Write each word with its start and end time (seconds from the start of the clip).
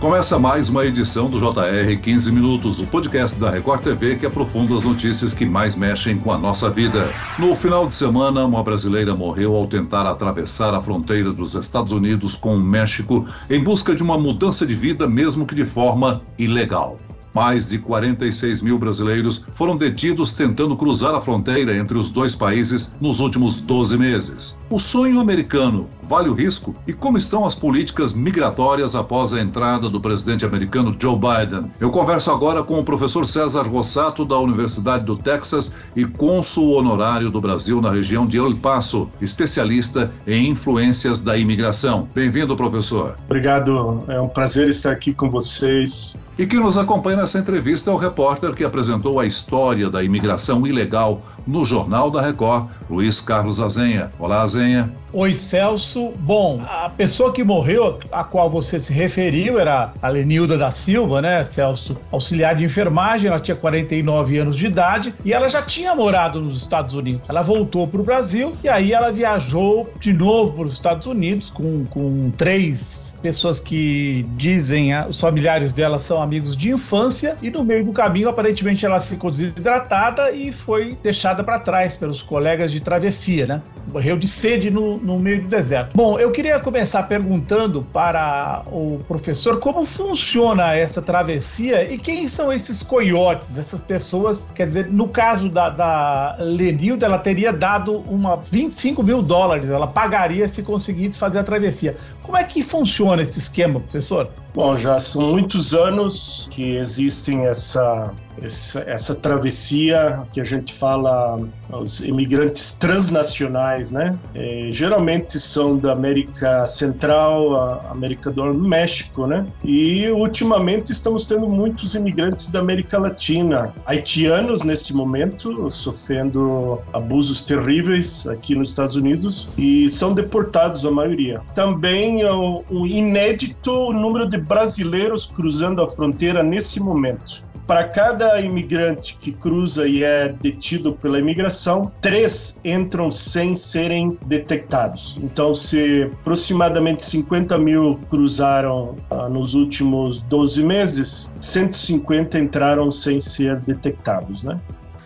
Começa 0.00 0.38
mais 0.38 0.70
uma 0.70 0.86
edição 0.86 1.28
do 1.28 1.38
JR 1.38 1.94
15 2.00 2.32
Minutos, 2.32 2.80
o 2.80 2.86
podcast 2.86 3.38
da 3.38 3.50
Record 3.50 3.82
TV 3.82 4.16
que 4.16 4.24
aprofunda 4.24 4.74
as 4.74 4.82
notícias 4.82 5.34
que 5.34 5.44
mais 5.44 5.74
mexem 5.74 6.16
com 6.16 6.32
a 6.32 6.38
nossa 6.38 6.70
vida. 6.70 7.12
No 7.38 7.54
final 7.54 7.86
de 7.86 7.92
semana, 7.92 8.46
uma 8.46 8.62
brasileira 8.62 9.14
morreu 9.14 9.54
ao 9.54 9.66
tentar 9.66 10.10
atravessar 10.10 10.72
a 10.72 10.80
fronteira 10.80 11.30
dos 11.34 11.54
Estados 11.54 11.92
Unidos 11.92 12.34
com 12.34 12.56
o 12.56 12.62
México 12.62 13.26
em 13.50 13.62
busca 13.62 13.94
de 13.94 14.02
uma 14.02 14.16
mudança 14.16 14.66
de 14.66 14.74
vida, 14.74 15.06
mesmo 15.06 15.44
que 15.44 15.54
de 15.54 15.66
forma 15.66 16.22
ilegal. 16.38 16.96
Mais 17.34 17.68
de 17.68 17.78
46 17.78 18.62
mil 18.62 18.78
brasileiros 18.78 19.44
foram 19.52 19.76
detidos 19.76 20.32
tentando 20.32 20.76
cruzar 20.78 21.14
a 21.14 21.20
fronteira 21.20 21.76
entre 21.76 21.98
os 21.98 22.08
dois 22.08 22.34
países 22.34 22.92
nos 23.02 23.20
últimos 23.20 23.60
12 23.60 23.98
meses. 23.98 24.58
O 24.70 24.80
sonho 24.80 25.20
americano 25.20 25.86
vale 26.10 26.28
o 26.28 26.34
risco? 26.34 26.74
E 26.88 26.92
como 26.92 27.16
estão 27.16 27.46
as 27.46 27.54
políticas 27.54 28.12
migratórias 28.12 28.96
após 28.96 29.32
a 29.32 29.40
entrada 29.40 29.88
do 29.88 30.00
presidente 30.00 30.44
americano 30.44 30.96
Joe 30.98 31.14
Biden? 31.14 31.70
Eu 31.78 31.88
converso 31.92 32.32
agora 32.32 32.64
com 32.64 32.80
o 32.80 32.84
professor 32.84 33.24
César 33.24 33.62
Rossato, 33.62 34.24
da 34.24 34.36
Universidade 34.36 35.04
do 35.04 35.14
Texas 35.14 35.72
e 35.94 36.04
cônsul 36.04 36.72
honorário 36.72 37.30
do 37.30 37.40
Brasil 37.40 37.80
na 37.80 37.92
região 37.92 38.26
de 38.26 38.38
El 38.38 38.56
Paso, 38.56 39.08
especialista 39.20 40.12
em 40.26 40.48
influências 40.48 41.20
da 41.20 41.38
imigração. 41.38 42.08
Bem-vindo, 42.12 42.56
professor. 42.56 43.16
Obrigado, 43.26 44.02
é 44.08 44.20
um 44.20 44.28
prazer 44.28 44.68
estar 44.68 44.90
aqui 44.90 45.14
com 45.14 45.30
vocês. 45.30 46.18
E 46.36 46.46
quem 46.46 46.58
nos 46.58 46.76
acompanha 46.76 47.18
nessa 47.18 47.38
entrevista 47.38 47.90
é 47.90 47.94
o 47.94 47.98
repórter 47.98 48.54
que 48.54 48.64
apresentou 48.64 49.20
a 49.20 49.26
história 49.26 49.90
da 49.90 50.02
imigração 50.02 50.66
ilegal 50.66 51.22
no 51.50 51.64
Jornal 51.64 52.10
da 52.10 52.22
Record, 52.22 52.68
Luiz 52.88 53.20
Carlos 53.20 53.60
Azenha. 53.60 54.10
Olá, 54.18 54.42
Azenha. 54.42 54.90
Oi, 55.12 55.34
Celso. 55.34 56.12
Bom, 56.20 56.62
a 56.64 56.88
pessoa 56.88 57.32
que 57.32 57.42
morreu, 57.42 57.98
a 58.12 58.22
qual 58.22 58.48
você 58.48 58.78
se 58.78 58.92
referiu, 58.92 59.58
era 59.58 59.92
a 60.00 60.08
Lenilda 60.08 60.56
da 60.56 60.70
Silva, 60.70 61.20
né, 61.20 61.42
Celso? 61.42 61.96
Auxiliar 62.12 62.54
de 62.54 62.64
enfermagem, 62.64 63.28
ela 63.28 63.40
tinha 63.40 63.56
49 63.56 64.38
anos 64.38 64.56
de 64.56 64.66
idade 64.66 65.12
e 65.24 65.32
ela 65.32 65.48
já 65.48 65.60
tinha 65.60 65.94
morado 65.94 66.40
nos 66.40 66.56
Estados 66.56 66.94
Unidos. 66.94 67.22
Ela 67.28 67.42
voltou 67.42 67.88
para 67.88 68.00
o 68.00 68.04
Brasil 68.04 68.54
e 68.62 68.68
aí 68.68 68.92
ela 68.92 69.10
viajou 69.10 69.92
de 69.98 70.12
novo 70.12 70.52
para 70.52 70.62
os 70.64 70.72
Estados 70.72 71.08
Unidos 71.08 71.50
com, 71.50 71.84
com 71.86 72.30
três 72.30 73.09
pessoas 73.20 73.60
que 73.60 74.26
dizem, 74.36 74.92
ah, 74.92 75.06
os 75.08 75.20
familiares 75.20 75.72
dela 75.72 75.98
são 75.98 76.20
amigos 76.20 76.56
de 76.56 76.70
infância, 76.70 77.36
e 77.42 77.50
no 77.50 77.62
meio 77.62 77.84
do 77.84 77.92
caminho, 77.92 78.28
aparentemente, 78.28 78.84
ela 78.84 79.00
ficou 79.00 79.30
desidratada 79.30 80.30
e 80.32 80.52
foi 80.52 80.96
deixada 81.02 81.44
para 81.44 81.58
trás 81.58 81.94
pelos 81.94 82.22
colegas 82.22 82.72
de 82.72 82.80
travessia, 82.80 83.46
né? 83.46 83.62
Morreu 83.88 84.16
de 84.16 84.28
sede 84.28 84.70
no, 84.70 84.98
no 84.98 85.18
meio 85.18 85.42
do 85.42 85.48
deserto. 85.48 85.96
Bom, 85.96 86.18
eu 86.18 86.30
queria 86.30 86.60
começar 86.60 87.02
perguntando 87.04 87.82
para 87.92 88.62
o 88.66 89.00
professor 89.06 89.58
como 89.58 89.84
funciona 89.84 90.74
essa 90.74 91.02
travessia 91.02 91.90
e 91.90 91.98
quem 91.98 92.28
são 92.28 92.52
esses 92.52 92.82
coiotes, 92.82 93.58
essas 93.58 93.80
pessoas, 93.80 94.48
quer 94.54 94.66
dizer, 94.66 94.88
no 94.88 95.08
caso 95.08 95.48
da, 95.48 95.70
da 95.70 96.36
Lenilda, 96.38 97.06
ela 97.06 97.18
teria 97.18 97.52
dado 97.52 97.98
uma 98.08 98.36
25 98.36 99.02
mil 99.02 99.22
dólares, 99.22 99.68
ela 99.68 99.86
pagaria 99.86 100.48
se 100.48 100.62
conseguisse 100.62 101.18
fazer 101.18 101.38
a 101.38 101.44
travessia. 101.44 101.96
Como 102.22 102.36
é 102.36 102.44
que 102.44 102.62
funciona 102.62 103.22
esse 103.22 103.38
esquema, 103.38 103.80
professor? 103.80 104.28
Bom, 104.54 104.76
já 104.76 104.98
são 104.98 105.22
muitos 105.22 105.74
anos 105.74 106.48
que 106.50 106.76
existem 106.76 107.46
essa, 107.46 108.12
essa, 108.42 108.80
essa, 108.80 109.14
travessia 109.14 110.22
que 110.32 110.40
a 110.40 110.44
gente 110.44 110.72
fala, 110.72 111.38
os 111.70 112.00
imigrantes 112.00 112.72
transnacionais, 112.72 113.90
né? 113.90 114.18
É, 114.34 114.68
geralmente 114.72 115.38
são 115.38 115.76
da 115.76 115.92
América 115.92 116.66
Central, 116.66 117.80
América 117.90 118.30
do 118.30 118.52
México, 118.54 119.26
né? 119.26 119.46
E 119.64 120.08
ultimamente 120.10 120.92
estamos 120.92 121.24
tendo 121.24 121.48
muitos 121.48 121.94
imigrantes 121.94 122.48
da 122.48 122.60
América 122.60 122.98
Latina, 122.98 123.72
haitianos 123.86 124.62
nesse 124.64 124.94
momento, 124.94 125.70
sofrendo 125.70 126.80
abusos 126.92 127.42
terríveis 127.42 128.26
aqui 128.26 128.54
nos 128.54 128.70
Estados 128.70 128.96
Unidos 128.96 129.48
e 129.56 129.88
são 129.88 130.14
deportados 130.14 130.84
a 130.86 130.90
maioria. 130.90 131.40
Também 131.54 132.24
o, 132.24 132.64
o 132.70 132.86
inédito 132.86 133.92
número 133.92 134.28
de 134.28 134.38
brasileiros 134.38 135.26
cruzando 135.26 135.82
a 135.82 135.88
fronteira 135.88 136.42
nesse 136.42 136.80
momento. 136.80 137.49
Para 137.70 137.84
cada 137.84 138.40
imigrante 138.40 139.16
que 139.16 139.30
cruza 139.30 139.86
e 139.86 140.02
é 140.02 140.34
detido 140.42 140.92
pela 140.92 141.20
imigração, 141.20 141.92
três 142.00 142.58
entram 142.64 143.12
sem 143.12 143.54
serem 143.54 144.18
detectados. 144.26 145.20
Então, 145.22 145.54
se 145.54 146.10
aproximadamente 146.12 147.00
50 147.04 147.56
mil 147.58 148.00
cruzaram 148.08 148.96
ah, 149.08 149.28
nos 149.28 149.54
últimos 149.54 150.20
12 150.22 150.64
meses, 150.64 151.32
150 151.40 152.40
entraram 152.40 152.90
sem 152.90 153.20
ser 153.20 153.60
detectados, 153.60 154.42
né? 154.42 154.58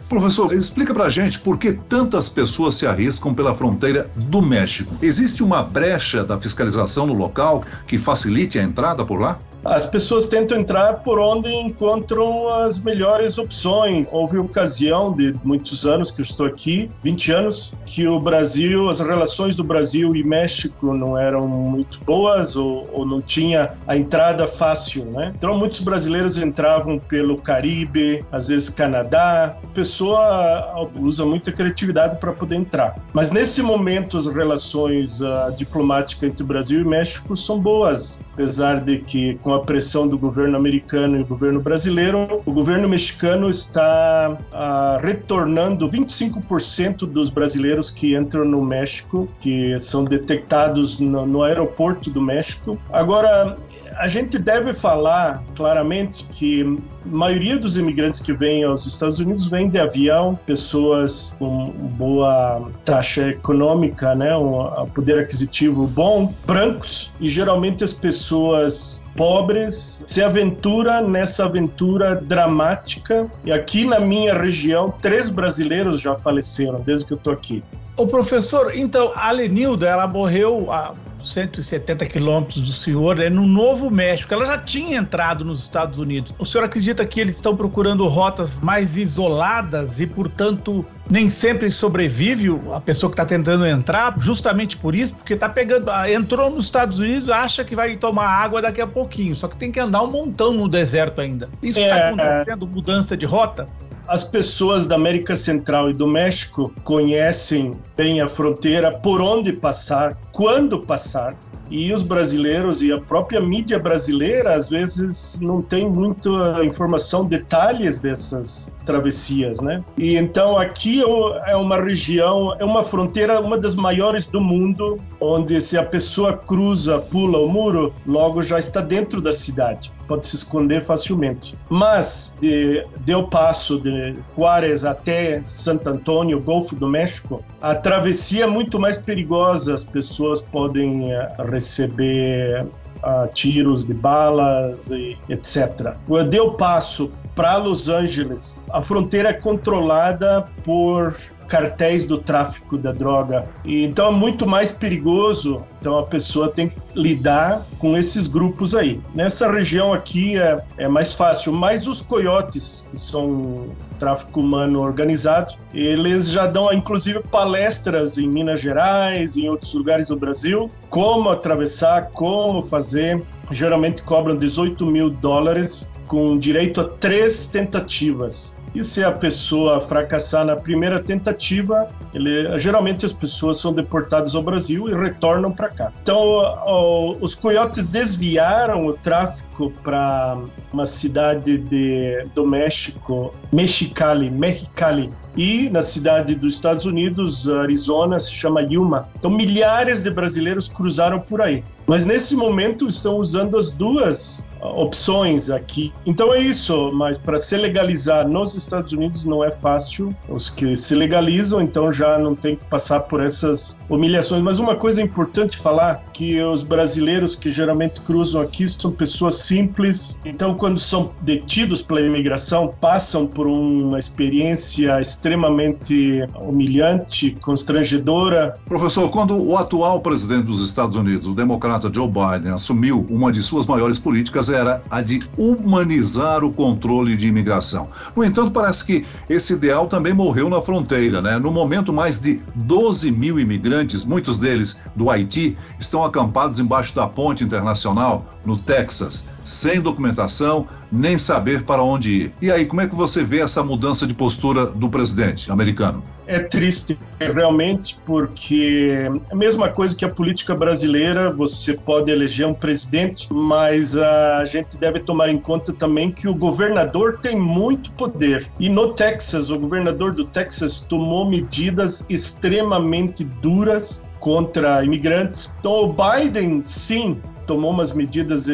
Professor, 0.09 0.51
explica 0.55 0.95
pra 0.95 1.11
gente 1.11 1.41
por 1.41 1.59
que 1.59 1.75
tantas 1.75 2.31
pessoas 2.31 2.77
se 2.77 2.87
arriscam 2.87 3.35
pela 3.35 3.55
fronteira 3.55 4.11
do 4.17 4.41
México. 4.41 4.97
Existe 5.03 5.43
uma 5.43 5.63
brecha 5.63 6.25
da 6.25 6.41
fiscalização 6.41 7.07
no 7.07 7.13
local 7.13 7.63
que 7.87 7.99
facilite 7.99 8.59
a 8.59 8.63
entrada 8.63 9.05
por 9.05 9.21
lá? 9.21 9.39
As 9.65 9.87
pessoas 9.87 10.27
tentam 10.27 10.59
entrar 10.59 11.03
por 11.03 11.19
onde 11.19 11.49
encontram 11.49 12.49
as 12.49 12.83
melhores 12.83 13.39
opções. 13.39 14.13
Houve 14.13 14.37
ocasião 14.37 15.13
de 15.13 15.35
muitos 15.43 15.87
anos 15.87 16.11
que 16.11 16.21
eu 16.21 16.25
estou 16.25 16.47
aqui, 16.47 16.91
20 17.03 17.33
anos, 17.33 17.75
que 17.87 18.07
o 18.07 18.21
Brasil, 18.21 18.89
as 18.91 19.01
relações 19.01 19.57
do 19.57 19.65
Brasil 19.65 20.15
e 20.15 20.23
México 20.23 20.95
não 20.95 21.17
eram 21.17 21.49
muito 21.49 21.99
boas 22.05 22.57
ou, 22.57 22.89
ou 22.93 23.07
não 23.07 23.23
tinha 23.23 23.75
a 23.87 23.97
entrada 23.97 24.47
fácil, 24.47 25.07
né? 25.07 25.33
Então 25.37 25.57
muitos 25.57 25.81
brasileiros 25.81 26.37
entravam 26.37 26.99
pelo 26.99 27.41
Caribe, 27.41 28.25
às 28.31 28.49
vezes 28.49 28.69
Canadá. 28.69 29.57
A 29.63 29.67
pessoa 29.69 30.89
usa 31.01 31.25
muita 31.25 31.51
criatividade 31.51 32.19
para 32.19 32.33
poder 32.33 32.57
entrar. 32.57 32.97
Mas 33.15 33.31
nesse 33.31 33.63
momento 33.63 34.19
as 34.19 34.27
relações 34.27 35.21
uh, 35.21 35.53
diplomáticas 35.57 36.29
entre 36.29 36.45
Brasil 36.45 36.81
e 36.81 36.85
México 36.85 37.35
são 37.35 37.59
boas, 37.59 38.21
apesar 38.33 38.81
de 38.81 38.99
que 38.99 39.35
com 39.37 39.54
a 39.55 39.61
pressão 39.61 40.07
do 40.07 40.19
governo 40.19 40.57
americano 40.57 41.17
e 41.17 41.19
do 41.19 41.27
governo 41.27 41.61
brasileiro, 41.61 42.43
o 42.45 42.53
governo 42.53 42.89
mexicano 42.89 43.49
está 43.49 44.37
ah, 44.53 44.99
retornando 45.03 45.89
25% 45.89 47.07
dos 47.07 47.31
brasileiros 47.31 47.91
que 47.91 48.17
entram 48.17 48.45
no 48.45 48.63
México, 48.63 49.29
que 49.41 49.79
são 49.79 50.05
detectados 50.05 50.99
no, 50.99 51.27
no 51.27 51.43
aeroporto 51.43 52.11
do 52.11 52.21
México. 52.21 52.79
Agora, 52.93 53.57
a 53.97 54.09
gente 54.09 54.39
deve 54.39 54.73
falar 54.73 55.43
claramente 55.55 56.25
que 56.25 56.63
a 57.05 57.17
maioria 57.17 57.59
dos 57.59 57.77
imigrantes 57.77 58.21
que 58.21 58.33
vêm 58.33 58.65
aos 58.65 58.87
Estados 58.87 59.21
Unidos 59.21 59.49
vêm 59.49 59.69
de 59.69 59.79
avião, 59.79 60.39
pessoas 60.47 61.35
com 61.39 61.67
boa 61.97 62.69
taxa 62.85 63.29
econômica, 63.29 64.15
né, 64.15 64.37
um 64.37 64.87
poder 64.87 65.19
aquisitivo 65.19 65.87
bom, 65.87 66.33
brancos, 66.47 67.13
e 67.21 67.29
geralmente 67.29 67.85
as 67.85 67.93
pessoas 67.93 69.03
pobres 69.17 70.03
se 70.07 70.23
aventura 70.23 71.01
nessa 71.01 71.45
aventura 71.45 72.17
dramática. 72.17 73.31
E 73.45 73.53
aqui 73.53 73.85
na 73.85 74.01
minha 74.01 74.35
região, 74.37 74.93
três 75.01 75.29
brasileiros 75.29 76.01
já 76.01 76.17
faleceram 76.17 76.81
desde 76.81 77.07
que 77.07 77.13
eu 77.13 77.19
tô 77.19 77.31
aqui. 77.31 77.63
O 77.97 78.09
professor, 78.09 78.73
então, 78.75 79.13
a 79.15 79.31
Lenilda, 79.31 79.87
ela 79.87 80.09
morreu 80.09 80.67
há 80.73 80.93
170 81.25 82.07
quilômetros 82.07 82.61
do 82.63 82.73
senhor, 82.73 83.21
é 83.21 83.31
no 83.31 83.47
Novo 83.47 83.91
México. 83.91 84.33
Ela 84.33 84.47
já 84.47 84.59
tinha 84.59 84.99
entrado 84.99 85.45
nos 85.45 85.63
Estados 85.63 85.99
Unidos. 85.99 86.35
O 86.39 86.47
senhor 86.47 86.65
acredita 86.65 87.05
que 87.07 87.21
eles 87.21 87.37
estão 87.37 87.57
procurando 87.57 88.07
rotas 88.09 88.59
mais 88.59 88.97
isoladas 88.97 90.01
e, 90.01 90.07
portanto, 90.07 90.85
nem 91.11 91.29
sempre 91.29 91.71
sobrevive 91.71 92.49
a 92.73 92.81
pessoa 92.81 93.11
que 93.11 93.15
está 93.15 93.27
tentando 93.27 93.67
entrar, 93.67 94.15
justamente 94.19 94.77
por 94.77 94.95
isso, 94.95 95.15
porque 95.15 95.35
está 95.35 95.49
pegando, 95.49 95.91
ah, 95.91 96.11
entrou 96.11 96.51
nos 96.51 96.65
Estados 96.65 96.99
Unidos, 96.99 97.29
acha 97.29 97.65
que 97.65 97.75
vai 97.75 97.97
tomar 97.97 98.27
água 98.27 98.63
daqui 98.63 98.81
a 98.81 98.87
pouquinho, 98.87 99.37
só 99.37 99.49
que 99.49 99.57
tem 99.57 99.71
que 99.71 99.81
andar 99.81 100.03
um 100.03 100.11
montão 100.11 100.53
no 100.53 100.69
deserto 100.69 101.21
ainda. 101.21 101.49
Isso 101.63 101.79
está 101.79 101.97
é, 101.97 102.09
acontecendo, 102.09 102.67
mudança 102.67 103.17
de 103.17 103.27
rota? 103.27 103.67
As 104.07 104.23
pessoas 104.23 104.87
da 104.87 104.97
América 104.97 105.35
Central 105.35 105.89
e 105.89 105.95
do 105.95 106.07
México 106.07 106.71
conhecem 106.85 107.73
bem 107.97 108.21
a 108.21 108.29
fronteira, 108.29 108.93
por 108.93 109.21
onde 109.21 109.53
passar, 109.53 110.19
quando 110.31 110.81
passar, 110.81 111.35
e 111.71 111.93
os 111.93 112.03
brasileiros 112.03 112.83
e 112.83 112.93
a 112.93 113.01
própria 113.01 113.41
mídia 113.41 113.79
brasileira 113.79 114.55
às 114.55 114.69
vezes 114.69 115.39
não 115.41 115.63
tem 115.63 115.89
muita 115.89 116.63
informação, 116.65 117.25
detalhes 117.25 118.01
dessas 118.01 118.73
travessias, 118.85 119.61
né? 119.61 119.83
E 119.97 120.17
então 120.17 120.59
aqui 120.59 121.03
é 121.47 121.57
uma 121.57 121.81
região, 121.81 122.55
é 122.59 122.65
uma 122.65 122.85
fronteira, 122.85 123.41
uma 123.41 123.57
das 123.57 123.75
maiores 123.75 124.27
do 124.27 124.41
mundo, 124.41 124.99
onde 125.21 125.59
se 125.61 125.79
a 125.79 125.83
pessoa 125.85 126.37
cruza, 126.37 126.99
pula 126.99 127.39
o 127.39 127.49
muro, 127.49 127.95
logo 128.07 128.43
já 128.43 128.59
está 128.59 128.81
dentro 128.81 129.21
da 129.21 129.33
cidade 129.33 129.91
pode 130.07 130.27
se 130.27 130.37
esconder 130.37 130.81
facilmente. 130.81 131.57
Mas 131.71 132.35
de 132.41 132.85
Del 133.01 133.29
Paso, 133.29 133.81
de 133.81 134.17
Juárez 134.37 134.85
até 134.85 135.43
Santo 135.43 135.89
Antônio, 135.89 136.41
Golfo 136.41 136.77
do 136.77 136.89
México, 136.89 137.45
a 137.61 137.75
travessia 137.75 138.45
é 138.45 138.47
muito 138.47 138.79
mais 138.79 138.99
perigosa. 138.99 139.75
As 139.75 139.85
pessoas 139.85 140.41
podem 140.41 141.13
eh, 141.13 141.29
receber 141.51 142.67
a 143.03 143.29
tiros 143.29 143.87
de 143.87 143.95
balas 143.95 144.91
e 144.91 145.17
etc. 145.29 145.95
Eu 146.09 146.25
dei 146.25 146.41
o 146.41 146.53
passo 146.53 147.13
para 147.35 147.57
Los 147.57 147.89
Angeles. 147.89 148.57
A 148.71 148.81
fronteira 148.81 149.31
é 149.31 149.33
controlada 149.33 150.45
por 150.65 151.15
cartéis 151.49 152.05
do 152.05 152.19
tráfico 152.19 152.77
da 152.77 152.93
droga. 152.93 153.49
E, 153.65 153.85
então 153.85 154.09
é 154.09 154.11
muito 154.11 154.47
mais 154.47 154.71
perigoso. 154.71 155.65
Então 155.79 155.99
a 155.99 156.03
pessoa 156.05 156.51
tem 156.51 156.69
que 156.69 156.77
lidar 156.95 157.65
com 157.79 157.97
esses 157.97 158.27
grupos 158.27 158.75
aí. 158.75 159.01
Nessa 159.15 159.51
região 159.51 159.93
aqui 159.93 160.37
é, 160.39 160.63
é 160.79 160.89
mais 160.89 161.13
fácil, 161.13 161.53
mas 161.53 161.87
os 161.87 162.01
coiotes, 162.01 162.87
que 162.91 162.99
são 162.99 163.67
tráfico 163.99 164.41
humano 164.41 164.81
organizado, 164.81 165.55
eles 165.73 166.31
já 166.31 166.47
dão 166.47 166.73
inclusive 166.73 167.21
palestras 167.31 168.19
em 168.19 168.29
Minas 168.29 168.61
Gerais, 168.61 169.37
em 169.37 169.49
outros 169.49 169.75
lugares 169.75 170.09
do 170.09 170.17
Brasil, 170.17 170.71
como 170.89 171.31
atravessar, 171.31 172.11
como 172.13 172.63
fazer. 172.63 173.23
Geralmente 173.51 174.03
cobram 174.03 174.37
18 174.37 174.87
mil 174.87 175.11
dólares 175.11 175.91
com 176.07 176.39
direito 176.39 176.81
a 176.81 176.85
três 176.85 177.47
tentativas. 177.47 178.55
E 178.75 178.83
se 178.83 179.05
a 179.05 179.13
pessoa 179.13 179.81
fracassar 179.81 180.45
na 180.45 180.57
primeira 180.57 181.01
tentativa, 181.01 181.89
ele, 182.13 182.59
geralmente 182.59 183.07
as 183.07 183.13
pessoas 183.13 183.61
são 183.61 183.73
deportadas 183.73 184.35
ao 184.35 184.43
Brasil 184.43 184.89
e 184.89 184.95
retornam 184.95 185.53
para 185.53 185.69
cá. 185.69 185.93
Então, 186.03 186.19
o, 186.19 187.17
os 187.21 187.35
coiotes 187.35 187.87
desviaram 187.87 188.87
o 188.87 188.93
tráfico 188.93 189.71
para 189.83 190.39
uma 190.73 190.87
cidade 190.87 191.59
de, 191.59 192.27
do 192.35 192.45
México, 192.45 193.33
Mexicali, 193.53 194.31
Mexicali, 194.31 195.11
e 195.37 195.69
na 195.71 195.83
cidade 195.83 196.35
dos 196.35 196.55
Estados 196.55 196.87
Unidos, 196.87 197.49
Arizona, 197.49 198.19
se 198.19 198.33
chama 198.33 198.63
Yuma. 198.63 199.09
Então, 199.19 199.31
milhares 199.31 200.03
de 200.03 200.11
brasileiros 200.11 200.69
cruzaram 200.69 201.19
por 201.19 201.41
aí. 201.43 201.63
Mas 201.87 202.05
nesse 202.05 202.35
momento 202.35 202.87
estão 202.87 203.19
usando 203.19 203.59
as 203.59 203.71
duas 203.71 204.45
opções 204.73 205.51
aqui. 205.51 205.93
Então 206.07 206.33
é 206.33 206.39
isso, 206.39 206.91
mas 206.93 207.19
para 207.19 207.37
se 207.37 207.57
legalizar 207.57 208.27
nos 208.27 208.55
Estados 208.55 208.93
Unidos 208.93 209.25
não 209.25 209.45
é 209.45 209.51
fácil. 209.51 210.15
Os 210.29 210.49
que 210.49 210.75
se 210.75 210.95
legalizam, 210.95 211.61
então 211.61 211.93
já 211.93 212.19
não 212.19 212.35
tem 212.35 212.57
que 212.57 212.65
passar 212.65 213.01
por 213.01 213.21
essas 213.21 213.79
humilhações. 213.89 214.43
Mas 214.43 214.59
uma 214.59 214.75
coisa 214.77 215.03
importante 215.03 215.59
falar 215.59 216.05
que 216.13 216.41
os 216.43 216.63
brasileiros 216.63 217.37
que 217.37 217.51
geralmente 217.51 218.01
cruzam 218.01 218.41
aqui 218.41 218.67
são 218.67 218.91
pessoas 218.91 219.35
simples. 219.35 220.19
Então 220.25 220.55
quando 220.55 220.81
são 220.81 221.13
detidos 221.23 221.83
pela 221.83 222.01
imigração, 222.01 222.69
passam 222.81 223.27
por 223.27 223.47
uma 223.47 223.99
experiência 223.99 225.01
extremamente 225.25 226.23
humilhante, 226.39 227.35
constrangedora. 227.41 228.55
Professor, 228.67 229.11
quando 229.11 229.35
o 229.43 229.57
atual 229.57 230.01
presidente 230.01 230.45
dos 230.45 230.63
Estados 230.63 230.99
Unidos, 230.99 231.27
o 231.27 231.35
democrata 231.35 231.91
Joe 231.93 232.07
Biden, 232.07 232.53
assumiu 232.53 233.07
uma 233.09 233.33
de 233.33 233.43
suas 233.43 233.65
maiores 233.65 233.99
políticas 233.99 234.51
era 234.51 234.83
a 234.91 235.01
de 235.01 235.21
humanizar 235.39 236.45
o 236.45 236.53
controle 236.53 237.17
de 237.17 237.27
imigração. 237.27 237.89
No 238.15 238.23
entanto, 238.23 238.51
parece 238.51 238.85
que 238.85 239.07
esse 239.27 239.55
ideal 239.55 239.87
também 239.87 240.13
morreu 240.13 240.51
na 240.51 240.61
fronteira, 240.61 241.23
né? 241.23 241.39
No 241.39 241.51
momento, 241.51 241.91
mais 241.91 242.21
de 242.21 242.43
12 242.57 243.11
mil 243.11 243.41
imigrantes, 243.41 244.05
muitos 244.05 244.37
deles 244.37 244.77
do 244.95 245.09
Haiti, 245.09 245.57
estão 245.81 246.05
acampados 246.05 246.59
embaixo 246.59 246.95
da 246.95 247.07
ponte 247.07 247.43
internacional 247.43 248.27
no 248.45 248.59
Texas, 248.59 249.25
sem 249.45 249.81
documentação, 249.81 250.67
nem 250.91 251.19
saber 251.19 251.63
para 251.65 251.83
onde 251.83 252.11
ir. 252.11 252.35
E 252.41 252.51
aí, 252.51 252.65
como 252.65 252.81
é 252.81 252.89
que 252.89 252.95
você 252.95 253.23
vê 253.23 253.41
essa 253.41 253.63
mudança 253.63 254.07
de 254.07 254.15
postura 254.15 254.67
do 254.67 254.89
presidente 254.89 255.51
americano? 255.51 256.03
É 256.27 256.39
triste, 256.39 256.99
realmente, 257.21 257.99
porque 258.07 258.91
é 258.93 259.33
a 259.33 259.37
mesma 259.37 259.69
coisa 259.69 259.95
que 259.95 260.07
a 260.07 260.09
política 260.09 260.55
brasileira, 260.55 261.31
você 261.31 261.75
pode 261.75 262.11
eleger 262.11 262.47
um 262.47 262.55
presidente, 262.55 263.29
mas 263.31 263.95
a 263.95 264.45
gente 264.47 264.79
deve 264.79 265.01
tomar 265.01 265.29
em 265.29 265.39
conta 265.39 265.73
também 265.75 266.11
que 266.11 266.27
o 266.27 266.35
governador 266.35 267.19
tem 267.21 267.39
muito 267.39 267.93
poder. 267.93 268.51
E 268.59 268.71
no 268.71 268.95
Texas, 268.95 269.51
o 269.51 269.59
governador 269.59 270.15
do 270.15 270.25
Texas 270.25 270.81
tomou 270.81 271.29
medidas 271.29 272.07
extremamente 272.09 273.25
duras 273.25 274.03
contra 274.19 274.83
imigrantes. 274.83 275.53
Então, 275.61 275.73
o 275.73 275.93
Biden, 275.93 276.63
sim, 276.63 277.21
tomou 277.47 277.71
umas 277.71 277.93
medidas 277.93 278.49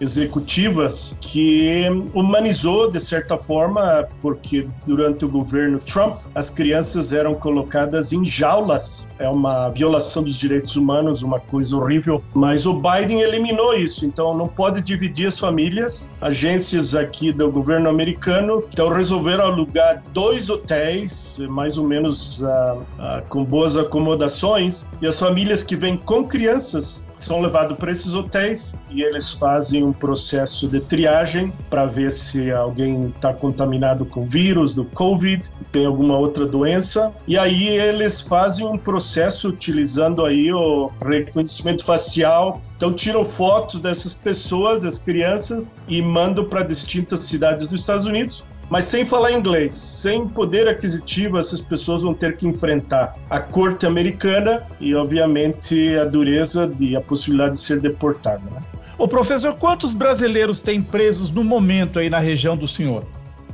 executivas 0.00 1.16
que 1.20 1.84
humanizou 2.14 2.90
de 2.90 3.00
certa 3.00 3.36
forma, 3.36 4.06
porque 4.20 4.64
durante 4.86 5.24
o 5.24 5.28
governo 5.28 5.78
Trump 5.78 6.20
as 6.34 6.50
crianças 6.50 7.12
eram 7.12 7.34
colocadas 7.34 8.12
em 8.12 8.24
jaulas. 8.24 9.06
É 9.18 9.28
uma 9.28 9.68
violação 9.68 10.22
dos 10.22 10.36
direitos 10.36 10.76
humanos, 10.76 11.22
uma 11.22 11.40
coisa 11.40 11.76
horrível. 11.76 12.22
Mas 12.34 12.66
o 12.66 12.74
Biden 12.74 13.20
eliminou 13.20 13.74
isso, 13.74 14.04
então 14.06 14.36
não 14.36 14.46
pode 14.46 14.80
dividir 14.82 15.28
as 15.28 15.38
famílias. 15.38 16.08
Agências 16.20 16.94
aqui 16.94 17.32
do 17.32 17.50
governo 17.50 17.88
americano 17.88 18.62
então 18.68 18.88
resolveram 18.88 19.44
alugar 19.44 20.02
dois 20.12 20.50
hotéis, 20.50 21.38
mais 21.48 21.78
ou 21.78 21.86
menos 21.86 22.42
uh, 22.42 22.46
uh, 22.46 23.28
com 23.28 23.44
boas 23.44 23.76
acomodações, 23.76 24.88
e 25.00 25.06
as 25.06 25.18
famílias 25.18 25.62
que 25.62 25.76
vêm 25.76 25.96
com 25.96 26.24
crianças 26.24 27.05
são 27.16 27.40
levados 27.40 27.76
para 27.78 27.90
esses 27.90 28.14
hotéis 28.14 28.74
e 28.90 29.02
eles 29.02 29.32
fazem 29.32 29.82
um 29.82 29.92
processo 29.92 30.68
de 30.68 30.80
triagem 30.80 31.52
para 31.70 31.86
ver 31.86 32.12
se 32.12 32.52
alguém 32.52 33.08
está 33.08 33.32
contaminado 33.32 34.04
com 34.04 34.26
vírus 34.26 34.74
do 34.74 34.84
Covid, 34.84 35.50
tem 35.72 35.86
alguma 35.86 36.16
outra 36.16 36.46
doença, 36.46 37.12
e 37.26 37.38
aí 37.38 37.68
eles 37.68 38.20
fazem 38.22 38.66
um 38.66 38.76
processo 38.76 39.48
utilizando 39.48 40.24
aí 40.24 40.52
o 40.52 40.90
reconhecimento 41.04 41.84
facial. 41.84 42.60
Então 42.76 42.92
tiram 42.92 43.24
fotos 43.24 43.80
dessas 43.80 44.14
pessoas, 44.14 44.84
as 44.84 44.98
crianças, 44.98 45.74
e 45.88 46.02
mandam 46.02 46.44
para 46.44 46.62
distintas 46.62 47.20
cidades 47.20 47.66
dos 47.66 47.80
Estados 47.80 48.06
Unidos 48.06 48.44
mas 48.68 48.84
sem 48.84 49.04
falar 49.04 49.32
inglês, 49.32 49.72
sem 49.72 50.26
poder 50.28 50.68
aquisitivo, 50.68 51.38
essas 51.38 51.60
pessoas 51.60 52.02
vão 52.02 52.12
ter 52.12 52.36
que 52.36 52.46
enfrentar 52.46 53.14
a 53.30 53.38
corte 53.38 53.86
americana 53.86 54.66
e, 54.80 54.94
obviamente, 54.94 55.96
a 55.96 56.04
dureza 56.04 56.72
e 56.80 56.96
a 56.96 57.00
possibilidade 57.00 57.52
de 57.52 57.60
ser 57.60 57.80
deportado. 57.80 58.44
Né? 58.50 58.60
Ô 58.98 59.06
professor, 59.06 59.54
quantos 59.54 59.94
brasileiros 59.94 60.62
tem 60.62 60.82
presos 60.82 61.30
no 61.30 61.44
momento 61.44 61.98
aí 61.98 62.10
na 62.10 62.18
região 62.18 62.56
do 62.56 62.66
senhor? 62.66 63.04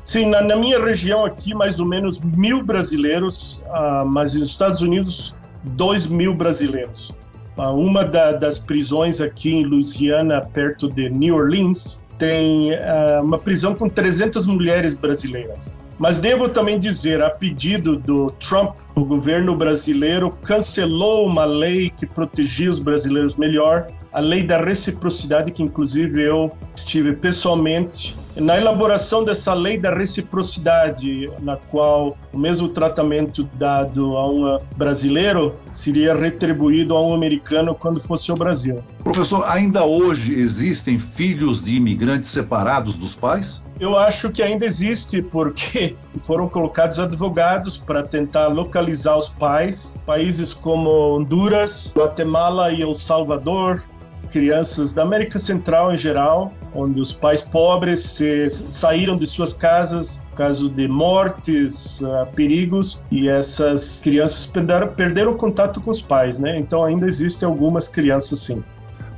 Sim, 0.05 0.27
na, 0.27 0.43
na 0.43 0.57
minha 0.57 0.83
região 0.83 1.25
aqui, 1.25 1.55
mais 1.55 1.79
ou 1.79 1.87
menos 1.87 2.21
mil 2.21 2.63
brasileiros, 2.63 3.63
uh, 3.67 4.07
mas 4.07 4.35
nos 4.35 4.49
Estados 4.49 4.81
Unidos, 4.81 5.37
dois 5.63 6.07
mil 6.07 6.35
brasileiros. 6.35 7.15
Uh, 7.57 7.71
uma 7.71 8.05
da, 8.05 8.33
das 8.33 8.59
prisões 8.59 9.21
aqui 9.21 9.53
em 9.53 9.65
Louisiana, 9.65 10.41
perto 10.41 10.89
de 10.89 11.09
New 11.09 11.37
Orleans, 11.37 12.03
tem 12.23 12.71
uh, 12.71 13.21
uma 13.21 13.37
prisão 13.37 13.75
com 13.75 13.89
300 13.89 14.47
mulheres 14.47 14.95
brasileiras. 14.95 15.75
Mas 15.99 16.19
devo 16.19 16.49
também 16.49 16.79
dizer, 16.79 17.21
a 17.21 17.29
pedido 17.31 17.97
do 17.97 18.31
Trump, 18.31 18.77
o 18.95 19.05
governo 19.05 19.57
brasileiro 19.57 20.31
cancelou 20.31 21.27
uma 21.27 21.45
lei 21.45 21.91
que 21.91 22.07
protegia 22.07 22.71
os 22.71 22.79
brasileiros 22.79 23.35
melhor, 23.35 23.89
a 24.13 24.21
lei 24.21 24.45
da 24.45 24.59
reciprocidade, 24.59 25.51
que 25.51 25.65
inclusive 25.65 26.23
eu 26.23 26.53
estive 26.77 27.13
pessoalmente 27.13 28.17
na 28.37 28.57
elaboração 28.57 29.25
dessa 29.25 29.53
lei 29.53 29.79
da 29.79 29.93
reciprocidade, 29.95 31.31
na 31.41 31.57
qual 31.57 32.17
o 32.33 32.39
mesmo 32.39 32.69
tratamento 32.69 33.45
dado 33.55 34.17
a 34.17 34.31
um 34.31 34.59
brasileiro 34.77 35.55
seria 35.71 36.15
retribuído 36.15 36.97
a 36.97 37.03
um 37.03 37.15
americano 37.15 37.75
quando 37.75 38.01
fosse 38.01 38.31
ao 38.31 38.37
Brasil. 38.37 38.83
Professor, 39.05 39.45
ainda 39.47 39.85
hoje 39.85 40.35
existem 40.35 40.99
filhos 40.99 41.63
de 41.63 41.77
imigrantes 41.77 42.31
separados 42.31 42.97
dos 42.97 43.15
pais? 43.15 43.61
Eu 43.81 43.99
acho 43.99 44.31
que 44.31 44.43
ainda 44.43 44.65
existe, 44.65 45.21
porque 45.21 45.97
foram 46.23 46.49
colocados 46.49 46.99
advogados 47.01 47.79
para 47.79 48.03
tentar 48.03 48.49
localizar 48.49 49.17
os 49.17 49.29
pais. 49.29 49.95
Países 50.07 50.55
como 50.55 51.17
Honduras, 51.17 51.93
Guatemala 51.97 52.73
e 52.73 52.81
El 52.81 52.95
Salvador 52.95 53.83
crianças 54.33 54.95
da 54.95 55.03
América 55.03 55.39
Central 55.39 55.93
em 55.93 55.97
geral, 55.97 56.51
onde 56.75 57.01
os 57.01 57.13
pais 57.13 57.43
pobres 57.43 58.01
se, 58.01 58.49
saíram 58.51 59.17
de 59.17 59.27
suas 59.27 59.53
casas 59.53 60.21
por 60.31 60.37
causa 60.37 60.69
de 60.69 60.89
mortes, 60.89 62.01
uh, 62.01 62.27
perigos, 62.35 63.03
e 63.11 63.29
essas 63.29 64.01
crianças 64.01 64.47
perderam, 64.47 64.89
perderam 64.89 65.35
contato 65.35 65.81
com 65.81 65.91
os 65.91 66.01
pais, 66.01 66.39
né? 66.39 66.59
Então 66.59 66.83
ainda 66.85 67.07
existem 67.07 67.47
algumas 67.47 67.89
crianças 67.89 68.39
sim. 68.41 68.63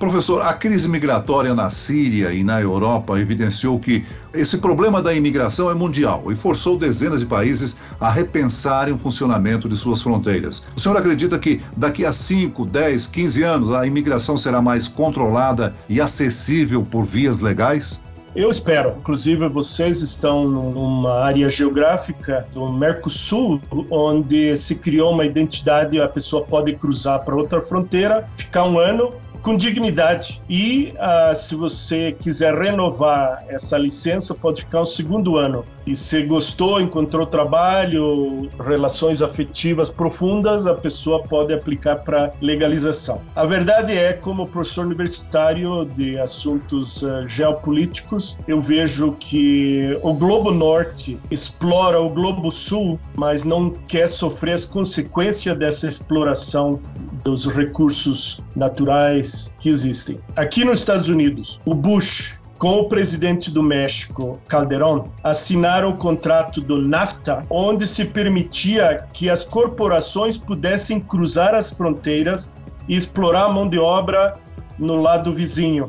Professor, 0.04 0.42
a 0.42 0.52
crise 0.52 0.86
migratória 0.86 1.54
na 1.54 1.70
Síria 1.70 2.30
e 2.30 2.44
na 2.44 2.60
Europa 2.60 3.18
evidenciou 3.18 3.80
que 3.80 4.04
esse 4.34 4.58
problema 4.58 5.02
da 5.02 5.14
imigração 5.14 5.70
é 5.70 5.74
mundial 5.74 6.30
e 6.30 6.36
forçou 6.36 6.76
dezenas 6.76 7.20
de 7.20 7.26
países 7.26 7.74
a 7.98 8.10
repensarem 8.10 8.92
o 8.92 8.98
funcionamento 8.98 9.66
de 9.66 9.74
suas 9.74 10.02
fronteiras. 10.02 10.62
O 10.76 10.80
senhor 10.80 10.98
acredita 10.98 11.38
que 11.38 11.62
daqui 11.74 12.04
a 12.04 12.12
5, 12.12 12.66
10, 12.66 13.06
15 13.06 13.42
anos 13.44 13.72
a 13.72 13.86
imigração 13.86 14.36
será 14.36 14.60
mais 14.60 14.86
controlada 14.86 15.74
e 15.88 16.02
acessível 16.02 16.82
por 16.82 17.04
vias 17.04 17.40
legais? 17.40 18.02
Eu 18.36 18.50
espero. 18.50 18.94
Inclusive, 18.98 19.48
vocês 19.48 20.02
estão 20.02 20.46
numa 20.46 21.24
área 21.24 21.48
geográfica 21.48 22.46
do 22.52 22.70
Mercosul, 22.70 23.58
onde 23.90 24.54
se 24.56 24.74
criou 24.74 25.12
uma 25.12 25.24
identidade, 25.24 25.98
a 25.98 26.08
pessoa 26.08 26.44
pode 26.44 26.74
cruzar 26.74 27.24
para 27.24 27.34
outra 27.34 27.62
fronteira, 27.62 28.26
ficar 28.36 28.64
um 28.64 28.78
ano 28.78 29.14
com 29.44 29.54
dignidade. 29.56 30.40
E 30.48 30.94
uh, 30.94 31.34
se 31.34 31.54
você 31.54 32.12
quiser 32.12 32.54
renovar 32.54 33.44
essa 33.46 33.76
licença, 33.76 34.34
pode 34.34 34.62
ficar 34.62 34.80
um 34.80 34.86
segundo 34.86 35.36
ano. 35.36 35.64
E 35.86 35.94
se 35.94 36.22
gostou, 36.22 36.80
encontrou 36.80 37.26
trabalho, 37.26 38.48
relações 38.58 39.20
afetivas 39.20 39.90
profundas, 39.90 40.66
a 40.66 40.74
pessoa 40.74 41.22
pode 41.22 41.52
aplicar 41.52 41.96
para 41.96 42.32
legalização. 42.40 43.20
A 43.36 43.44
verdade 43.44 43.92
é, 43.92 44.14
como 44.14 44.46
professor 44.46 44.86
universitário 44.86 45.84
de 45.84 46.18
assuntos 46.18 47.02
uh, 47.02 47.26
geopolíticos, 47.26 48.38
eu 48.48 48.62
vejo 48.62 49.12
que 49.20 49.98
o 50.02 50.14
Globo 50.14 50.50
Norte 50.50 51.20
explora 51.30 52.00
o 52.00 52.08
Globo 52.08 52.50
Sul, 52.50 52.98
mas 53.14 53.44
não 53.44 53.68
quer 53.68 54.06
sofrer 54.06 54.54
as 54.54 54.64
consequências 54.64 55.54
dessa 55.58 55.86
exploração 55.86 56.80
dos 57.22 57.46
recursos 57.46 58.42
naturais 58.56 59.33
que 59.60 59.68
existem. 59.68 60.18
Aqui 60.36 60.64
nos 60.64 60.80
Estados 60.80 61.08
Unidos, 61.08 61.60
o 61.64 61.74
Bush 61.74 62.38
com 62.58 62.78
o 62.78 62.88
presidente 62.88 63.50
do 63.50 63.62
México, 63.62 64.40
Calderón, 64.48 65.04
assinaram 65.22 65.90
o 65.90 65.96
contrato 65.96 66.60
do 66.60 66.80
NAFTA, 66.80 67.44
onde 67.50 67.86
se 67.86 68.06
permitia 68.06 69.06
que 69.12 69.28
as 69.28 69.44
corporações 69.44 70.38
pudessem 70.38 71.00
cruzar 71.00 71.54
as 71.54 71.72
fronteiras 71.72 72.54
e 72.88 72.96
explorar 72.96 73.44
a 73.44 73.52
mão 73.52 73.68
de 73.68 73.78
obra 73.78 74.38
no 74.78 74.96
lado 75.00 75.32
vizinho. 75.32 75.88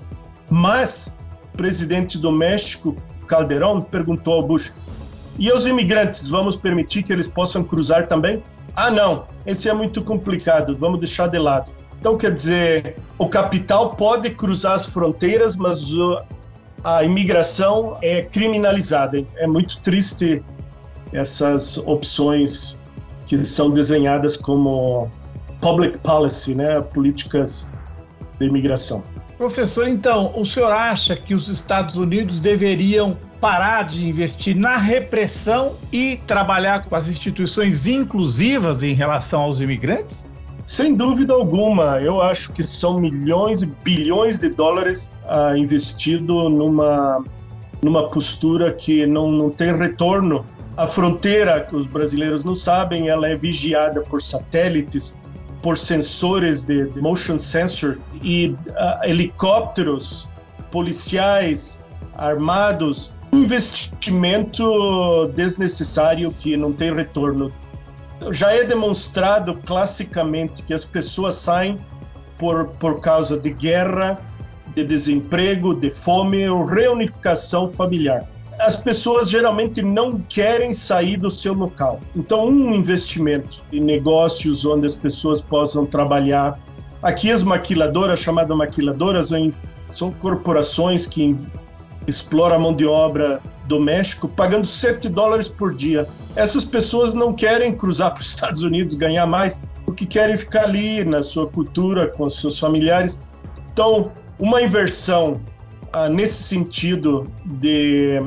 Mas 0.50 1.18
o 1.54 1.58
presidente 1.58 2.18
do 2.18 2.32
México, 2.32 2.96
Calderón, 3.28 3.82
perguntou 3.82 4.34
ao 4.34 4.44
Bush: 4.44 4.74
e 5.38 5.52
os 5.52 5.68
imigrantes, 5.68 6.28
vamos 6.28 6.56
permitir 6.56 7.04
que 7.04 7.14
eles 7.14 7.28
possam 7.28 7.64
cruzar 7.64 8.08
também? 8.08 8.44
Ah, 8.76 8.92
não, 8.92 9.26
esse 9.46 9.70
é 9.70 9.74
muito 9.74 10.04
complicado, 10.04 10.76
vamos 10.78 11.00
deixar 11.00 11.28
de 11.28 11.38
lado. 11.38 11.72
Então, 12.06 12.20
quer 12.20 12.34
dizer, 12.34 12.98
o 13.18 13.28
capital 13.28 13.96
pode 13.96 14.30
cruzar 14.30 14.74
as 14.74 14.86
fronteiras, 14.86 15.56
mas 15.56 15.84
a 16.84 17.04
imigração 17.04 17.98
é 18.00 18.22
criminalizada. 18.22 19.26
É 19.38 19.48
muito 19.48 19.82
triste 19.82 20.44
essas 21.12 21.80
opções 21.80 22.80
que 23.26 23.36
são 23.40 23.72
desenhadas 23.72 24.38
como 24.38 25.10
public 25.60 25.98
policy, 25.98 26.54
né, 26.54 26.80
políticas 26.80 27.72
de 28.38 28.46
imigração. 28.46 29.04
Professor, 29.36 29.88
então, 29.88 30.32
o 30.36 30.46
senhor 30.46 30.72
acha 30.72 31.16
que 31.16 31.34
os 31.34 31.48
Estados 31.50 31.96
Unidos 31.96 32.40
deveriam 32.40 33.18
parar 33.42 33.82
de 33.82 34.08
investir 34.08 34.56
na 34.56 34.78
repressão 34.78 35.74
e 35.92 36.18
trabalhar 36.28 36.86
com 36.86 36.96
as 36.96 37.08
instituições 37.08 37.88
inclusivas 37.88 38.84
em 38.84 38.94
relação 38.94 39.42
aos 39.42 39.60
imigrantes? 39.60 40.35
Sem 40.66 40.96
dúvida 40.96 41.34
alguma, 41.34 42.02
eu 42.02 42.22
acho 42.22 42.52
que 42.52 42.64
são 42.64 43.00
milhões 43.00 43.62
e 43.62 43.68
bilhões 43.84 44.40
de 44.40 44.50
dólares 44.50 45.12
ah, 45.28 45.56
investido 45.56 46.50
numa, 46.50 47.24
numa 47.84 48.10
postura 48.10 48.74
que 48.74 49.06
não, 49.06 49.32
não 49.32 49.50
tem 49.52 49.78
retorno. 49.78 50.44
A 50.76 50.88
fronteira, 50.88 51.62
que 51.62 51.76
os 51.76 51.86
brasileiros 51.86 52.44
não 52.44 52.56
sabem, 52.56 53.10
ela 53.10 53.28
é 53.30 53.36
vigiada 53.38 54.02
por 54.02 54.22
satélites, 54.22 55.16
por 55.62 55.78
sensores 55.78 56.66
de, 56.66 56.90
de 56.90 57.02
motion 57.02 57.40
sensor 57.40 57.98
e 58.22 58.50
uh, 58.50 58.56
helicópteros 59.04 60.28
policiais 60.70 61.84
armados 62.18 63.16
investimento 63.36 65.28
desnecessário 65.34 66.32
que 66.32 66.56
não 66.56 66.72
tem 66.72 66.94
retorno. 66.94 67.52
Já 68.32 68.54
é 68.54 68.64
demonstrado 68.64 69.56
classicamente 69.66 70.64
que 70.64 70.74
as 70.74 70.86
pessoas 70.86 71.36
saem 71.36 71.78
por, 72.38 72.68
por 72.80 73.00
causa 73.00 73.40
de 73.40 73.52
guerra, 73.52 74.20
de 74.74 74.84
desemprego, 74.84 75.74
de 75.74 75.90
fome 75.90 76.48
ou 76.50 76.66
reunificação 76.66 77.68
familiar. 77.68 78.28
As 78.60 78.76
pessoas 78.78 79.30
geralmente 79.30 79.82
não 79.82 80.20
querem 80.20 80.72
sair 80.72 81.18
do 81.18 81.30
seu 81.30 81.54
local. 81.54 82.00
Então, 82.16 82.48
um 82.48 82.74
investimento 82.74 83.64
em 83.72 83.82
negócios 83.82 84.66
onde 84.66 84.88
as 84.88 84.96
pessoas 84.96 85.42
possam 85.42 85.86
trabalhar. 85.86 86.58
Aqui, 87.04 87.32
as 87.32 87.44
maquiladoras, 87.44 88.20
chamadas 88.22 88.58
maquiladoras, 88.58 89.30
são 89.92 90.12
corporações 90.12 91.06
que 91.06 91.36
explora 92.08 92.56
a 92.56 92.60
mão 92.60 92.74
de 92.74 92.86
obra 92.86 93.42
do 93.68 93.80
México 93.80 94.28
pagando 94.28 94.66
7 94.66 95.10
dólares 95.10 95.48
por 95.48 95.74
dia. 95.74 96.08
Essas 96.36 96.64
pessoas 96.64 97.14
não 97.14 97.34
querem 97.34 97.74
cruzar 97.74 98.14
para 98.14 98.22
os 98.22 98.28
Estados 98.36 98.64
Unidos 98.64 98.96
ganhar 98.96 99.26
mais, 99.26 99.62
porque 99.86 100.06
querem 100.06 100.36
ficar 100.36 100.64
ali 100.64 101.04
na 101.04 101.22
sua 101.22 101.48
cultura, 101.48 102.08
com 102.08 102.28
seus 102.30 102.60
familiares. 102.60 103.22
Então, 103.72 104.12
uma 104.40 104.62
inversão 104.62 105.42
ah, 105.94 106.10
nesse 106.10 106.44
sentido 106.44 107.26
de 107.46 108.22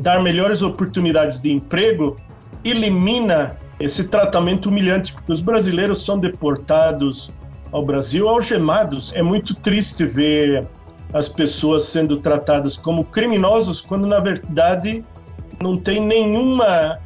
dar 0.00 0.22
melhores 0.22 0.62
oportunidades 0.62 1.40
de 1.40 1.52
emprego 1.52 2.16
elimina 2.64 3.56
esse 3.78 4.08
tratamento 4.08 4.68
humilhante, 4.68 5.12
porque 5.12 5.32
os 5.32 5.40
brasileiros 5.40 6.04
são 6.04 6.18
deportados 6.18 7.32
ao 7.72 7.84
Brasil 7.84 8.28
algemados. 8.28 9.12
É 9.14 9.22
muito 9.22 9.54
triste 9.56 10.04
ver 10.04 10.66
as 11.14 11.28
pessoas 11.28 11.84
sendo 11.84 12.18
tratadas 12.18 12.76
como 12.76 13.04
criminosos 13.04 13.80
quando 13.80 14.06
na 14.06 14.18
verdade 14.20 15.02
não 15.62 15.76
tem 15.76 16.04
nenhuma 16.04 16.98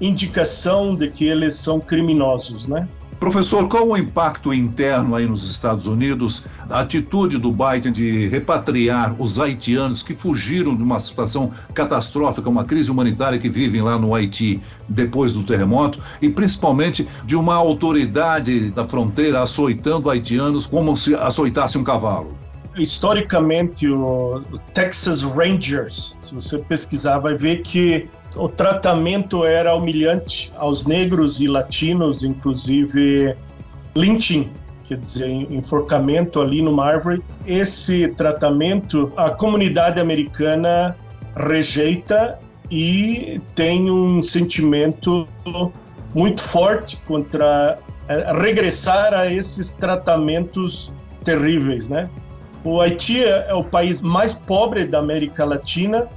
indicação 0.00 0.94
de 0.94 1.08
que 1.08 1.24
eles 1.24 1.54
são 1.54 1.80
criminosos, 1.80 2.68
né? 2.68 2.86
Professor, 3.18 3.66
qual 3.68 3.88
o 3.88 3.96
impacto 3.96 4.52
interno 4.52 5.14
aí 5.14 5.24
nos 5.24 5.48
Estados 5.48 5.86
Unidos 5.86 6.44
da 6.68 6.80
atitude 6.80 7.38
do 7.38 7.50
Biden 7.50 7.90
de 7.90 8.26
repatriar 8.26 9.14
os 9.18 9.40
haitianos 9.40 10.02
que 10.02 10.14
fugiram 10.14 10.76
de 10.76 10.82
uma 10.82 11.00
situação 11.00 11.50
catastrófica, 11.72 12.50
uma 12.50 12.64
crise 12.64 12.90
humanitária 12.90 13.38
que 13.38 13.48
vivem 13.48 13.80
lá 13.80 13.98
no 13.98 14.14
Haiti 14.14 14.60
depois 14.88 15.32
do 15.32 15.42
terremoto 15.42 16.00
e 16.20 16.28
principalmente 16.28 17.08
de 17.24 17.34
uma 17.34 17.54
autoridade 17.54 18.68
da 18.70 18.84
fronteira 18.84 19.42
açoitando 19.42 20.10
haitianos 20.10 20.66
como 20.66 20.94
se 20.94 21.14
açoitasse 21.14 21.78
um 21.78 21.84
cavalo? 21.84 22.43
Historicamente 22.76 23.88
o, 23.88 24.40
Texas 24.72 25.22
Rangers, 25.22 26.16
se 26.20 26.34
você 26.34 26.58
pesquisar, 26.58 27.18
vai 27.18 27.36
ver 27.36 27.62
que 27.62 28.08
o 28.36 28.48
tratamento 28.48 29.44
era 29.44 29.74
humilhante 29.74 30.52
aos 30.56 30.86
negros 30.86 31.40
e 31.40 31.46
latinos, 31.46 32.24
inclusive 32.24 33.36
lynching, 33.94 34.50
quer 34.82 34.98
dizer, 34.98 35.28
enforcamento 35.28 36.40
ali 36.40 36.60
numa 36.60 36.84
árvore. 36.84 37.22
Esse 37.46 38.08
tratamento 38.08 39.12
a 39.16 39.30
comunidade 39.30 40.00
americana 40.00 40.96
rejeita 41.36 42.38
e 42.70 43.40
tem 43.54 43.90
um 43.90 44.22
sentimento 44.22 45.28
muito 46.14 46.42
forte 46.42 46.96
contra 47.06 47.78
eh, 48.08 48.32
regressar 48.40 49.12
a 49.14 49.32
esses 49.32 49.72
tratamentos 49.72 50.92
terríveis, 51.24 51.88
né? 51.88 52.08
O 52.64 52.80
Haiti 52.80 53.22
é 53.22 53.52
o 53.52 53.62
país 53.62 54.00
mais 54.00 54.32
pobre 54.32 54.86
da 54.86 54.98
América 54.98 55.44
Latina 55.44 56.08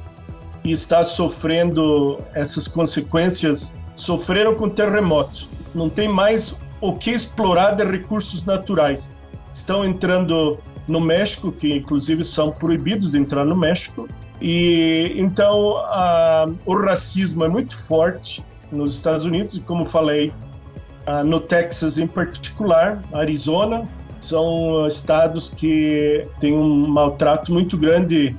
e 0.63 0.71
está 0.71 1.03
sofrendo 1.03 2.19
essas 2.33 2.67
consequências. 2.67 3.75
Sofreram 3.95 4.55
com 4.55 4.69
terremotos. 4.69 5.49
Não 5.75 5.89
tem 5.89 6.07
mais 6.07 6.57
o 6.79 6.93
que 6.93 7.11
explorar 7.11 7.71
de 7.71 7.83
recursos 7.83 8.45
naturais. 8.45 9.11
Estão 9.51 9.83
entrando 9.83 10.57
no 10.87 11.01
México, 11.01 11.51
que 11.51 11.75
inclusive 11.75 12.23
são 12.23 12.51
proibidos 12.51 13.11
de 13.11 13.17
entrar 13.17 13.43
no 13.43 13.55
México. 13.55 14.07
E 14.41 15.13
então 15.17 15.77
a, 15.87 16.45
o 16.65 16.75
racismo 16.77 17.43
é 17.43 17.49
muito 17.49 17.75
forte 17.75 18.45
nos 18.71 18.95
Estados 18.95 19.25
Unidos, 19.25 19.57
e 19.57 19.61
como 19.61 19.85
falei, 19.85 20.31
a, 21.05 21.23
no 21.23 21.39
Texas 21.39 21.97
em 21.97 22.07
particular, 22.07 23.01
Arizona, 23.13 23.87
são 24.27 24.85
estados 24.87 25.49
que 25.49 26.27
têm 26.39 26.53
um 26.53 26.87
maltrato 26.87 27.53
muito 27.53 27.77
grande 27.77 28.35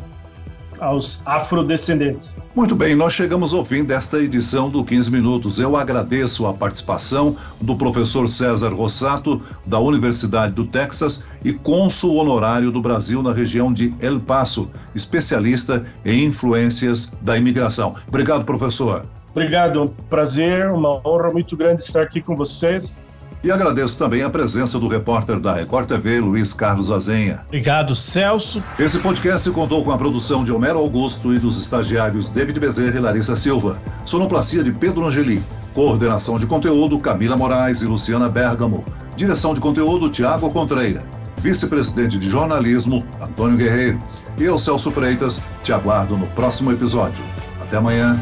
aos 0.80 1.22
afrodescendentes. 1.26 2.40
Muito 2.54 2.74
bem, 2.74 2.94
nós 2.94 3.12
chegamos 3.12 3.52
ao 3.52 3.64
fim 3.64 3.84
desta 3.84 4.18
edição 4.18 4.70
do 4.70 4.84
15 4.84 5.10
Minutos. 5.10 5.58
Eu 5.58 5.76
agradeço 5.76 6.46
a 6.46 6.54
participação 6.54 7.36
do 7.60 7.76
professor 7.76 8.28
César 8.28 8.72
Rossato, 8.72 9.42
da 9.66 9.78
Universidade 9.78 10.52
do 10.52 10.64
Texas 10.64 11.22
e 11.44 11.52
cônsul 11.52 12.16
honorário 12.16 12.70
do 12.70 12.80
Brasil 12.80 13.22
na 13.22 13.32
região 13.32 13.72
de 13.72 13.94
El 14.00 14.20
Paso, 14.20 14.70
especialista 14.94 15.84
em 16.04 16.24
influências 16.24 17.10
da 17.22 17.36
imigração. 17.36 17.94
Obrigado, 18.06 18.44
professor. 18.44 19.04
Obrigado, 19.30 19.82
um 19.82 19.88
prazer, 19.88 20.70
uma 20.70 21.00
honra 21.06 21.30
muito 21.30 21.56
grande 21.56 21.82
estar 21.82 22.02
aqui 22.02 22.20
com 22.20 22.34
vocês. 22.34 22.96
E 23.42 23.52
agradeço 23.52 23.96
também 23.96 24.22
a 24.22 24.30
presença 24.30 24.78
do 24.80 24.88
repórter 24.88 25.38
da 25.38 25.54
Record 25.54 25.86
TV, 25.86 26.18
Luiz 26.20 26.52
Carlos 26.52 26.90
Azenha. 26.90 27.42
Obrigado, 27.46 27.94
Celso. 27.94 28.62
Esse 28.78 28.98
podcast 28.98 29.48
contou 29.52 29.84
com 29.84 29.92
a 29.92 29.96
produção 29.96 30.42
de 30.42 30.52
Homero 30.52 30.78
Augusto 30.78 31.32
e 31.32 31.38
dos 31.38 31.56
estagiários 31.60 32.30
David 32.30 32.58
Bezerra 32.58 32.96
e 32.96 33.00
Larissa 33.00 33.36
Silva. 33.36 33.80
Sonoplastia 34.04 34.62
de 34.64 34.72
Pedro 34.72 35.06
Angeli. 35.06 35.40
Coordenação 35.72 36.38
de 36.38 36.46
conteúdo 36.46 36.98
Camila 36.98 37.36
Moraes 37.36 37.80
e 37.80 37.86
Luciana 37.86 38.28
Bergamo. 38.28 38.84
Direção 39.16 39.54
de 39.54 39.60
conteúdo 39.60 40.10
Tiago 40.10 40.50
Contreira. 40.50 41.04
vice-presidente 41.40 42.18
de 42.18 42.28
jornalismo, 42.28 43.06
Antônio 43.20 43.56
Guerreiro. 43.56 44.00
E 44.36 44.44
eu, 44.44 44.58
Celso 44.58 44.90
Freitas, 44.90 45.40
te 45.62 45.72
aguardo 45.72 46.16
no 46.16 46.26
próximo 46.28 46.72
episódio. 46.72 47.22
Até 47.62 47.76
amanhã. 47.76 48.18